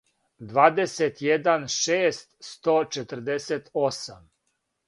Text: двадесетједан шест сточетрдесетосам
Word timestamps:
двадесетједан 0.51 1.67
шест 1.75 2.27
сточетрдесетосам 2.49 4.23